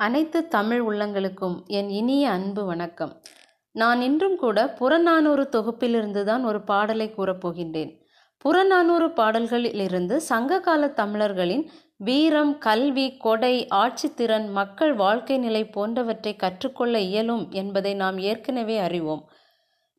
அனைத்து 0.00 0.38
தமிழ் 0.48 0.80
உள்ளங்களுக்கும் 0.80 1.54
என் 1.68 1.88
இனிய 1.90 2.24
அன்பு 2.30 2.64
வணக்கம். 2.64 3.12
நான் 3.74 4.00
இன்றும் 4.00 4.36
கூட 4.36 4.58
புறநானூறு 4.68 5.44
தொகுப்பிலிருந்து 5.48 6.22
தான் 6.24 6.44
ஒரு 6.44 6.60
பாடலை 6.60 7.08
கூறப்போகின்றேன் 7.16 7.90
புறநானூறு 8.44 9.08
பாடல்களிலிருந்து 9.08 10.16
சங்ககால 10.28 10.88
தமிழர்களின் 10.90 11.64
வீரம் 11.96 12.58
கல்வி 12.58 13.06
கொடை 13.16 13.52
ஆட்சித்திறன் 13.74 14.46
மக்கள் 14.50 14.94
வாழ்க்கை 14.94 15.38
நிலை 15.38 15.64
போன்றவற்றை 15.64 16.36
கற்றுக்கொள்ள 16.36 16.98
இயலும் 17.00 17.44
என்பதை 17.52 17.94
நாம் 17.94 18.18
ஏற்கனவே 18.18 18.78
அறிவோம். 18.78 19.24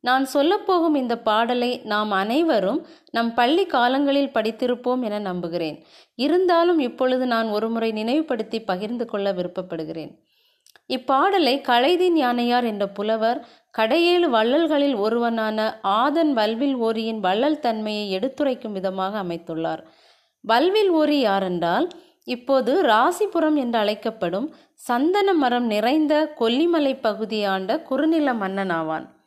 நான் 0.00 0.26
சொல்லப்போகும் 0.34 0.94
இந்த 0.94 1.18
பாடலை 1.18 1.80
நாம் 1.84 2.10
அனைவரும் 2.10 2.86
நம் 3.10 3.34
பள்ளி 3.34 3.66
காலங்களில் 3.66 4.34
படித்திருப்போம் 4.34 5.02
என 5.02 5.18
நம்புகிறேன். 5.18 5.84
இருந்தாலும் 6.14 6.78
இப்பொழுது 6.78 7.26
நான் 7.26 7.48
ஒருமுறை 7.48 7.92
நினைவுபடுத்தி 7.92 8.60
பகிர்ந்து 8.60 9.06
கொள்ள 9.06 9.32
விருப்பப்படுகிறேன். 9.32 10.12
இப்பாடலை 10.88 11.60
கலைதின் 11.60 12.16
யானையார் 12.16 12.64
என்ற 12.64 12.88
புலவர் 12.88 13.46
கடையேழு 13.70 14.30
வள்ளல்களில் 14.30 14.96
ஒருவனான 14.96 15.80
ஆதன் 15.82 16.32
வல்வில் 16.32 16.74
ஓரியின் 16.74 17.20
வள்ளல் 17.20 17.58
தன்மையை 17.58 18.10
எடுத்துரைக்கும் 18.10 18.72
விதமாக 18.72 19.22
அமைத்துள்ளார். 19.22 19.82
வல்வில் 20.40 20.88
ஓரி 20.88 21.26
யாரென்றால் 21.26 21.88
இப்போது 22.24 22.82
ராசிபுரம் 22.82 23.54
என்று 23.54 23.78
அழைக்கப்படும் 23.78 24.54
சந்தன 24.74 25.32
மரம் 25.34 25.66
நிறைந்த 25.66 26.34
கொல்லிமலை 26.38 27.00
பகுதியாண்ட 27.00 27.80
குறுநில 27.82 28.34
மன்னன் 28.34 28.70
ஆவான். 28.70 29.19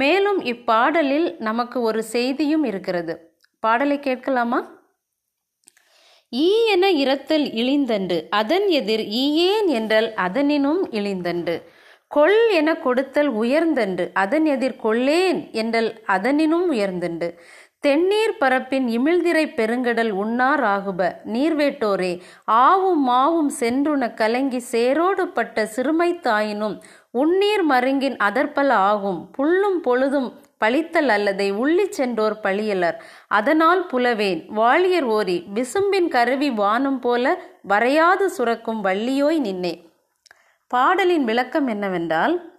மேலும் 0.00 0.40
இப்பாடலில் 0.44 1.28
நமக்கு 1.40 1.78
ஒரு 1.82 2.00
செய்தியும் 2.12 2.64
இருக்கிறது. 2.64 3.14
பாடலை 3.62 3.96
கேட்கலாமா? 4.00 4.60
ஈ 6.32 6.48
என 6.72 6.86
இரத்தல் 7.02 7.46
இழிந்தண்டு 7.60 8.16
அதன் 8.38 8.66
எதிர் 8.78 9.04
ஈயேன் 9.20 9.68
என்றல் 9.78 10.08
அதனினும் 10.24 10.82
இழிந்தண்டு 10.90 11.54
கொள் 12.10 12.40
என 12.58 12.68
கொடுத்தல் 12.78 13.30
உயர்ந்தண்டு 13.34 14.04
அதன் 14.14 14.46
எதிர் 14.46 14.76
கொள்ளேன் 14.82 15.40
என்றல் 15.52 15.90
அதனினும் 16.14 16.66
உயர்ந்தண்டு 16.70 17.28
தென்னீர் 17.84 18.32
பரப்பின் 18.38 18.86
இமிழ்திரை 18.88 19.42
பெருங்கடல் 19.50 20.12
உண்ணார் 20.22 20.62
ஆகுப 20.68 21.00
நீர்வேட்டோரே 21.32 22.12
ஆவும் 22.62 23.02
மாவும் 23.08 23.50
சென்றுன 23.60 24.08
கலங்கி 24.14 24.60
சேரோடு 24.72 25.24
பட்ட 25.30 25.66
சிறுமை 25.66 26.10
தாயினும் 26.20 26.76
உண்ணீர் 27.10 27.64
மருங்கின் 27.64 28.16
அதற்பல 28.16 28.74
ஆகும். 28.74 29.30
புல்லும் 29.38 29.78
பொழுதும் 29.82 30.40
பழித்தல் 30.64 31.08
அல்லதை 31.08 31.48
உள்ளி 31.52 31.88
சென்றோர் 31.88 32.40
பழியலர். 32.42 32.96
அதனால் 33.28 33.86
புலவேன் 33.92 34.40
வாழியர் 34.56 35.08
ஓரி 35.16 35.44
விசும்பின் 35.54 36.08
கருவி 36.08 36.50
வானம் 36.50 37.00
போல 37.00 37.40
வரையாது 37.68 38.26
சுரக்கும் 38.26 38.84
வள்ளியோய் 38.84 39.40
நின்னே. 39.40 39.74
பாடலின் 40.66 41.24
விளக்கம் 41.24 41.66
என்னவென்றால் 41.66 42.56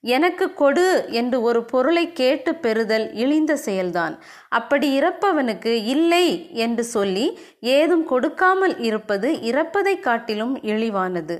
எனக்கு 0.00 0.54
கொடு 0.54 1.06
என்று 1.10 1.42
ஒரு 1.42 1.64
பொருளை 1.64 2.12
கேட்டு 2.12 2.54
பெறுதல் 2.54 3.12
இழிந்த 3.12 3.58
செயல்தான். 3.66 4.14
அப்படி 4.48 4.98
இறப்பவனுக்கு 5.00 5.72
இல்லை 5.84 6.54
என்று 6.54 6.84
சொல்லி 6.84 7.38
ஏதும் 7.60 8.04
கொடுக்காமல் 8.04 8.78
இருப்பது 8.78 9.32
இறப்பதை 9.32 10.00
காட்டிலும் 10.00 10.62
இழிவானது. 10.62 11.36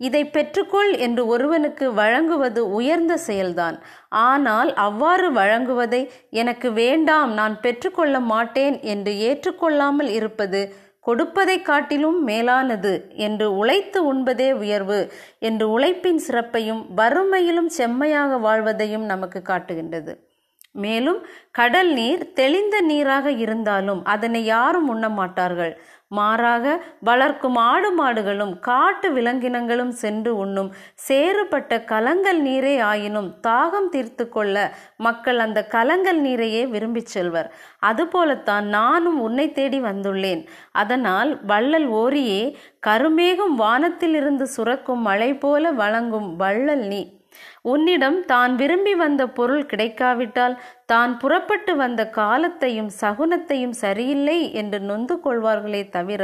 இதை 0.00 0.22
பெற்றுக்கொள் 0.24 0.92
என்று 0.98 1.26
ஒருவனுக்கு 1.26 1.86
வழங்குவது 1.92 2.62
உயர்ந்த 2.70 3.14
செயல்தான். 3.26 3.76
ஆனால் 4.08 4.74
அவ்வாறு 4.74 5.28
வழங்குவதை 5.32 6.02
எனக்கு 6.30 6.70
வேண்டாம் 6.72 7.32
நான் 7.32 7.60
பெற்றுக்கொள்ள 7.60 8.20
மாட்டேன் 8.32 8.80
என்று 8.80 9.14
ஏற்றுக்கொள்ளாமல் 9.28 10.10
இருப்பது 10.10 10.60
கொடுப்பதை 11.00 11.62
காட்டிலும் 11.62 12.20
மேலானது 12.22 12.92
என்று 13.16 13.46
உழைத்து 13.54 13.98
உண்பதே 14.12 14.52
உயர்வு 14.52 15.00
என்று 15.38 15.66
உழைப்பின் 15.68 16.20
சிறப்பையும் 16.26 16.80
வறுமையிலும் 16.96 17.70
செம்மையாக 17.78 18.38
வாழ்வதையும் 18.38 19.04
நமக்கு 19.04 19.42
காட்டுகின்றது. 19.42 20.14
மேலும் 20.84 21.20
கடல் 21.50 21.92
நீர் 21.92 22.32
தெளிந்த 22.32 22.80
நீராக 22.80 23.30
இருந்தாலும் 23.30 24.04
அதனை 24.04 24.44
யாரும் 24.44 24.88
உண்ண 24.88 25.08
மாட்டார்கள். 25.08 25.74
மாறாக 26.08 26.64
வளர்க்கும் 27.00 27.56
ஆடு 27.56 27.88
மாடுகளும் 28.00 28.52
காட்டு 28.58 29.08
விலங்கினங்களும் 29.12 29.92
சென்று 30.02 30.36
உண்ணும் 30.36 30.70
சேறுபட்ட 30.94 31.80
கலங்கள் 31.84 32.42
நீரே 32.42 32.74
ஆயினும் 32.80 33.30
தாகம் 33.46 33.88
தீர்த்து 33.88 34.28
கொள்ள 34.28 34.56
மக்கள் 34.96 35.38
அந்த 35.38 35.66
கலங்கள் 35.66 36.20
நீரையே 36.22 36.62
விரும்பி 36.68 37.00
செல்வர். 37.00 37.50
அதுபோலத்தான் 37.80 38.68
நானும் 38.68 39.18
உன்னை 39.20 39.52
தேடி 39.52 39.80
வந்துள்ளேன். 39.80 40.44
அதனால் 40.72 41.44
வள்ளல் 41.44 41.88
ஓரியே 42.02 42.40
கருமேகம் 42.86 43.54
வானத்திலிருந்து 43.56 44.46
சுரக்கும் 44.46 45.02
மழை 45.02 45.34
போல 45.34 45.70
வழங்கும் 45.82 46.36
வள்ளல் 46.36 46.86
நீ 46.86 47.02
உன்னிடம் 47.72 48.18
தான் 48.32 48.52
விரும்பி 48.60 48.94
வந்த 49.02 49.22
பொருள் 49.38 49.64
கிடைக்காவிட்டால் 49.72 50.56
தான் 50.92 51.12
புறப்பட்டு 51.22 51.72
வந்த 51.82 52.02
காலத்தையும் 52.18 52.90
சகுனத்தையும் 53.00 53.76
சரியில்லை 53.84 54.38
என்று 54.60 54.80
நொந்து 54.90 55.16
கொள்வார்களே 55.24 55.82
தவிர 55.96 56.22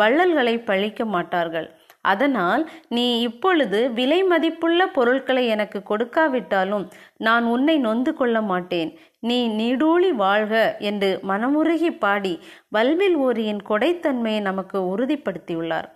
வள்ளல்களை 0.00 0.56
பழிக்க 0.70 1.04
மாட்டார்கள். 1.14 1.68
அதனால் 2.10 2.62
நீ 2.96 3.04
இப்பொழுது 3.26 3.78
விலை 3.96 4.18
மதிப்புள்ள 4.30 4.80
பொருட்களை 4.96 5.42
எனக்கு 5.54 5.78
கொடுக்காவிட்டாலும் 5.90 6.84
நான் 7.26 7.44
உன்னை 7.54 7.76
நொந்து 7.86 8.12
கொள்ள 8.18 8.36
மாட்டேன். 8.50 8.90
நீ 9.28 9.38
நீடூழி 9.58 10.10
வாழ்க 10.22 10.54
என்று 10.90 11.10
மனமுருகி 11.30 11.90
பாடி 12.04 12.34
வல்வில் 12.76 13.16
ஓரியின் 13.26 13.62
கொடைத்தன்மையை 13.70 14.42
நமக்கு 14.48 14.78
உறுதிப்படுத்தியுள்ளார். 14.92 15.88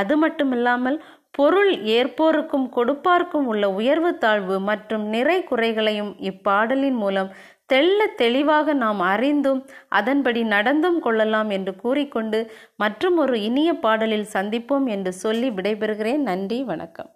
அது 0.00 0.14
மட்டுமில்லாமல் 0.22 0.98
பொருள் 1.38 1.70
ஏற்போருக்கும் 1.96 2.68
கொடுப்பார்க்கும் 2.76 3.46
உள்ள 3.52 3.64
உயர்வு 3.70 4.10
தாழ்வு 4.18 4.56
மற்றும் 4.60 5.04
நிறை 5.14 5.38
குறைகளையும் 5.44 6.12
இப்பாடலின் 6.30 6.98
மூலம் 7.04 7.30
தெள்ள 7.72 7.98
தெளிவாக 8.16 8.74
நாம் 8.74 9.00
அறிந்தும் 9.12 9.60
அதன்படி 9.88 10.42
நடந்தும் 10.54 10.98
கொள்ளலாம் 10.98 11.50
என்று 11.50 11.74
கூறிக்கொண்டு 11.76 12.40
மற்றும் 12.76 13.16
ஒரு 13.16 13.36
இனிய 13.40 13.72
பாடலில் 13.86 14.32
சந்திப்போம் 14.32 14.86
என்று 14.86 15.12
சொல்லி 15.24 15.50
விடைபெறுகிறேன். 15.50 16.22
நன்றி 16.30 16.62
வணக்கம். 16.62 17.10